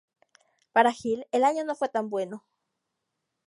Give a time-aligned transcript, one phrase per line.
[0.71, 2.43] Para Hill el año no fue tan bueno.